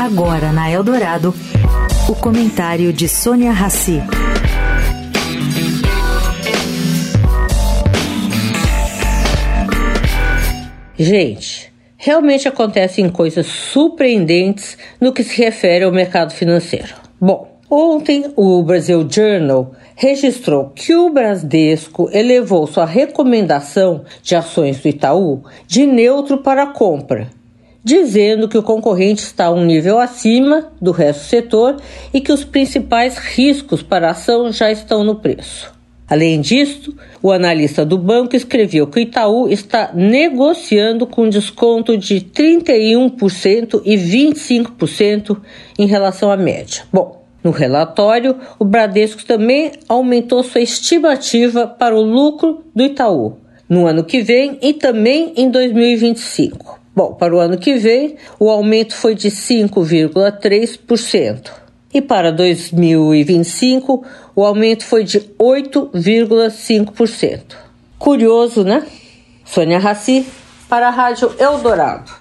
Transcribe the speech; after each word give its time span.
Agora 0.00 0.52
na 0.52 0.70
Eldorado, 0.70 1.34
o 2.08 2.14
comentário 2.14 2.92
de 2.92 3.08
Sônia 3.08 3.52
Rassi. 3.52 4.02
Gente, 10.98 11.72
realmente 11.96 12.48
acontecem 12.48 13.08
coisas 13.08 13.46
surpreendentes 13.46 14.76
no 15.00 15.12
que 15.12 15.22
se 15.22 15.36
refere 15.40 15.84
ao 15.84 15.92
mercado 15.92 16.32
financeiro. 16.32 16.94
Bom, 17.20 17.58
ontem 17.70 18.32
o 18.36 18.62
Brasil 18.62 19.06
Journal 19.08 19.72
registrou 19.94 20.70
que 20.70 20.94
o 20.94 21.10
Bradesco 21.10 22.08
elevou 22.12 22.66
sua 22.66 22.86
recomendação 22.86 24.04
de 24.22 24.34
ações 24.34 24.80
do 24.80 24.88
Itaú 24.88 25.42
de 25.66 25.86
neutro 25.86 26.38
para 26.38 26.66
compra 26.66 27.41
dizendo 27.84 28.48
que 28.48 28.56
o 28.56 28.62
concorrente 28.62 29.22
está 29.22 29.50
um 29.50 29.64
nível 29.64 29.98
acima 29.98 30.70
do 30.80 30.92
resto 30.92 31.20
do 31.20 31.28
setor 31.28 31.76
e 32.12 32.20
que 32.20 32.32
os 32.32 32.44
principais 32.44 33.18
riscos 33.18 33.82
para 33.82 34.08
a 34.08 34.10
ação 34.12 34.52
já 34.52 34.70
estão 34.70 35.02
no 35.02 35.16
preço. 35.16 35.72
Além 36.08 36.40
disso, 36.40 36.94
o 37.22 37.32
analista 37.32 37.86
do 37.86 37.96
banco 37.96 38.36
escreveu 38.36 38.86
que 38.86 38.98
o 38.98 39.02
Itaú 39.02 39.48
está 39.48 39.92
negociando 39.94 41.06
com 41.06 41.28
desconto 41.28 41.96
de 41.96 42.20
31% 42.20 43.80
e 43.84 43.96
25% 43.96 45.38
em 45.78 45.86
relação 45.86 46.30
à 46.30 46.36
média. 46.36 46.84
Bom, 46.92 47.24
no 47.42 47.50
relatório, 47.50 48.36
o 48.58 48.64
Bradesco 48.64 49.24
também 49.24 49.72
aumentou 49.88 50.42
sua 50.42 50.60
estimativa 50.60 51.66
para 51.66 51.96
o 51.96 52.02
lucro 52.02 52.62
do 52.74 52.82
Itaú 52.82 53.38
no 53.72 53.86
ano 53.86 54.04
que 54.04 54.20
vem 54.20 54.58
e 54.60 54.74
também 54.74 55.32
em 55.34 55.50
2025. 55.50 56.71
Bom, 56.94 57.14
para 57.14 57.34
o 57.34 57.38
ano 57.38 57.56
que 57.56 57.76
vem, 57.76 58.16
o 58.38 58.50
aumento 58.50 58.94
foi 58.94 59.14
de 59.14 59.30
5,3%. 59.30 61.50
E 61.94 62.02
para 62.02 62.30
2025, 62.30 64.04
o 64.34 64.44
aumento 64.44 64.84
foi 64.84 65.04
de 65.04 65.20
8,5%. 65.38 67.56
Curioso, 67.98 68.62
né? 68.64 68.86
Sônia 69.44 69.78
Raci, 69.78 70.26
para 70.68 70.88
a 70.88 70.90
Rádio 70.90 71.32
Eldorado. 71.38 72.20